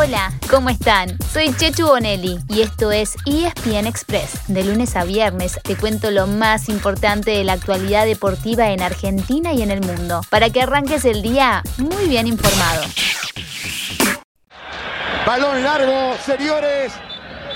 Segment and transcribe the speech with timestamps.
[0.00, 1.18] Hola, ¿cómo están?
[1.32, 4.46] Soy Chechu Bonelli y esto es ESPN Express.
[4.46, 9.52] De lunes a viernes te cuento lo más importante de la actualidad deportiva en Argentina
[9.52, 12.84] y en el mundo, para que arranques el día muy bien informado.
[15.26, 16.92] Balón largo, señores.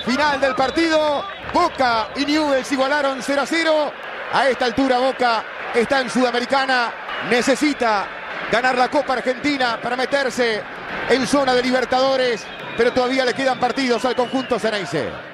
[0.04, 1.24] Final del partido.
[1.54, 3.92] Boca y Newell's igualaron 0 a 0.
[4.32, 5.44] A esta altura Boca
[5.76, 6.92] está en Sudamericana.
[7.30, 8.04] Necesita
[8.50, 12.46] ganar la Copa Argentina para meterse en zona de Libertadores.
[12.76, 15.31] Pero todavía le quedan partidos al conjunto Ceneice.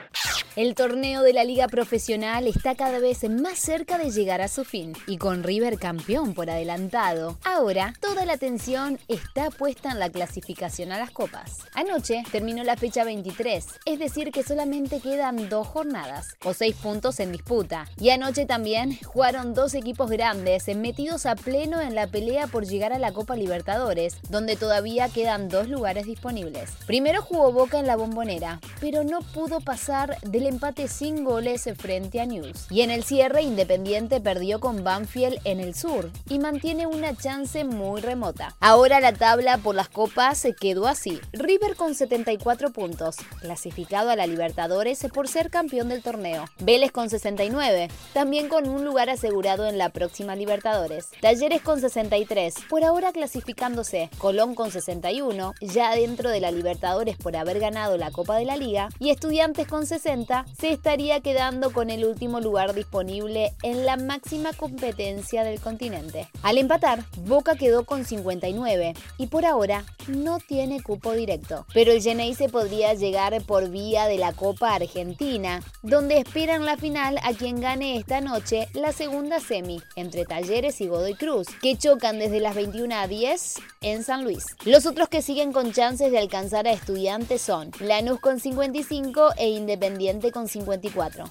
[0.59, 4.65] El torneo de la liga profesional está cada vez más cerca de llegar a su
[4.65, 7.39] fin y con River campeón por adelantado.
[7.45, 11.59] Ahora toda la atención está puesta en la clasificación a las copas.
[11.75, 17.21] Anoche terminó la fecha 23, es decir que solamente quedan dos jornadas o seis puntos
[17.21, 17.87] en disputa.
[17.97, 22.93] Y anoche también jugaron dos equipos grandes metidos a pleno en la pelea por llegar
[22.93, 26.73] a la Copa Libertadores, donde todavía quedan dos lugares disponibles.
[26.85, 32.21] Primero jugó Boca en la bombonera, pero no pudo pasar del empate sin goles frente
[32.21, 32.67] a News.
[32.71, 37.65] Y en el cierre, Independiente perdió con Banfield en el sur y mantiene una chance
[37.65, 38.57] muy remota.
[38.61, 41.21] Ahora la tabla por las copas se quedó así.
[41.33, 46.45] River con 74 puntos, clasificado a la Libertadores por ser campeón del torneo.
[46.61, 51.11] Vélez con 69, también con un lugar asegurado en la próxima Libertadores.
[51.21, 54.11] Talleres con 63, por ahora clasificándose.
[54.19, 58.57] Colón con 61, ya dentro de la Libertadores por haber ganado la Copa de la
[58.57, 58.89] Liga.
[58.99, 64.53] Y Estudiantes con 60, se estaría quedando con el último lugar disponible en la máxima
[64.53, 66.29] competencia del continente.
[66.43, 71.67] Al empatar, Boca quedó con 59 y por ahora no tiene cupo directo.
[71.73, 77.19] Pero el se podría llegar por vía de la Copa Argentina, donde esperan la final
[77.23, 82.19] a quien gane esta noche la segunda semi entre Talleres y Godoy Cruz, que chocan
[82.19, 84.45] desde las 21 a 10 en San Luis.
[84.65, 89.51] Los otros que siguen con chances de alcanzar a estudiantes son Lanús con 55 e
[89.51, 91.25] Independiente con 54.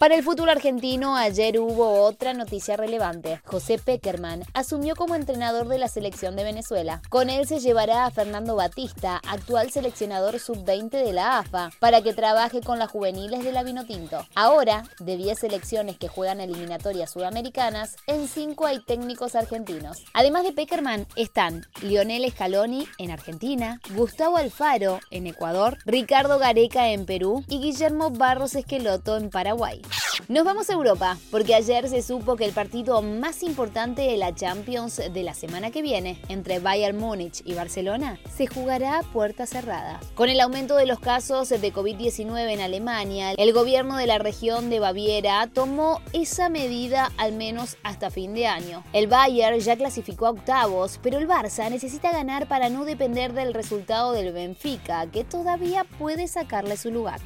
[0.00, 3.42] Para el fútbol argentino, ayer hubo otra noticia relevante.
[3.44, 7.02] José Peckerman asumió como entrenador de la selección de Venezuela.
[7.10, 12.14] Con él se llevará a Fernando Batista, actual seleccionador sub-20 de la AFA, para que
[12.14, 14.24] trabaje con las juveniles de la Vinotinto.
[14.34, 19.98] Ahora, de 10 selecciones que juegan eliminatorias sudamericanas, en 5 hay técnicos argentinos.
[20.14, 27.04] Además de Peckerman, están Lionel Scaloni en Argentina, Gustavo Alfaro en Ecuador, Ricardo Gareca en
[27.04, 29.82] Perú y Guillermo Barros Esqueloto en Paraguay.
[30.28, 34.34] Nos vamos a Europa, porque ayer se supo que el partido más importante de la
[34.34, 39.46] Champions de la semana que viene, entre Bayern Múnich y Barcelona, se jugará a puerta
[39.46, 39.98] cerrada.
[40.14, 44.70] Con el aumento de los casos de COVID-19 en Alemania, el gobierno de la región
[44.70, 48.84] de Baviera tomó esa medida al menos hasta fin de año.
[48.92, 53.54] El Bayern ya clasificó a octavos, pero el Barça necesita ganar para no depender del
[53.54, 57.20] resultado del Benfica, que todavía puede sacarle su lugar.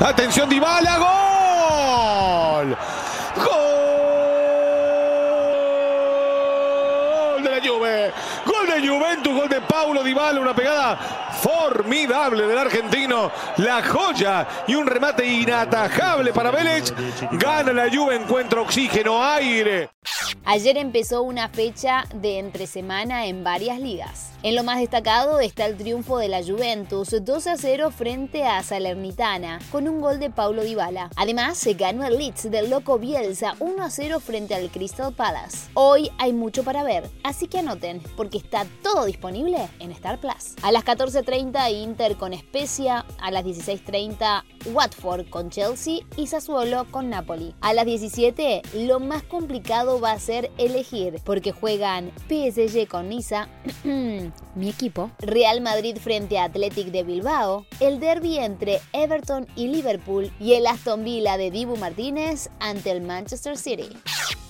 [0.00, 1.45] Atención, Dybala.
[1.56, 2.76] Gol
[7.42, 8.12] de la Juve.
[8.44, 10.96] Gol de Juventus, gol de Paulo Dybala, una pegada
[11.40, 16.92] formidable del argentino, la joya y un remate inatajable para Vélez.
[17.32, 19.90] Gana la Juve, encuentra oxígeno, aire.
[20.44, 24.32] Ayer empezó una fecha de entre semana en varias ligas.
[24.42, 28.62] En lo más destacado está el triunfo de la Juventus 2 a 0 frente a
[28.62, 31.10] Salernitana con un gol de Paulo Dybala.
[31.16, 35.68] Además, se ganó el Leeds del Loco Bielsa 1 a 0 frente al Crystal Palace.
[35.74, 40.54] Hoy hay mucho para ver, así que anoten porque está todo disponible en Star Plus.
[40.62, 47.10] A las 14:30 Inter con Spezia, a las 16:30 Watford con Chelsea y Sassuolo con
[47.10, 47.54] Napoli.
[47.60, 53.48] A las 17 lo más complicado va a ser elegir porque juegan PSG con Niza
[53.84, 60.32] mi equipo, Real Madrid frente a Athletic de Bilbao, el derby entre Everton y Liverpool
[60.40, 63.88] y el Aston Villa de Dibu Martínez ante el Manchester City.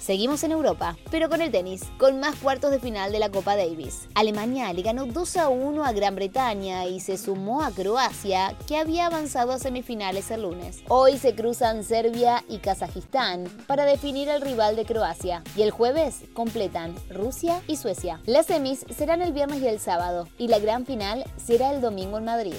[0.07, 3.57] Seguimos en Europa, pero con el tenis, con más cuartos de final de la Copa
[3.57, 4.07] Davis.
[4.15, 8.77] Alemania le ganó 2 a 1 a Gran Bretaña y se sumó a Croacia, que
[8.77, 10.85] había avanzado a semifinales el lunes.
[10.87, 15.43] Hoy se cruzan Serbia y Kazajistán para definir el rival de Croacia.
[15.57, 18.21] Y el jueves completan Rusia y Suecia.
[18.27, 22.19] Las semis serán el viernes y el sábado, y la gran final será el domingo
[22.19, 22.55] en Madrid.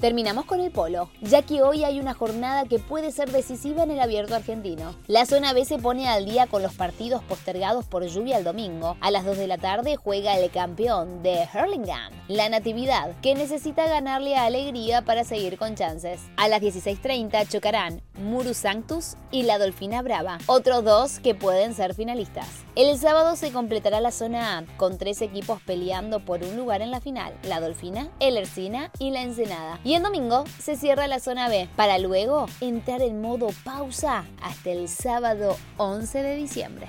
[0.00, 3.90] Terminamos con el polo, ya que hoy hay una jornada que puede ser decisiva en
[3.90, 4.94] el abierto argentino.
[5.08, 8.96] La zona B se pone al día con los partidos postergados por lluvia el domingo.
[9.00, 13.88] A las 2 de la tarde juega el campeón de Hurlingham, la Natividad, que necesita
[13.88, 16.20] ganarle a Alegría para seguir con chances.
[16.36, 21.94] A las 16.30 chocarán Muru Sanctus y la Dolfina Brava, otros dos que pueden ser
[21.94, 22.46] finalistas.
[22.76, 26.92] El sábado se completará la zona A, con tres equipos peleando por un lugar en
[26.92, 29.80] la final, la Dolfina, el Ercina y la Ensenada.
[29.88, 34.70] Y el domingo se cierra la zona B, para luego entrar en modo pausa hasta
[34.70, 36.88] el sábado 11 de diciembre.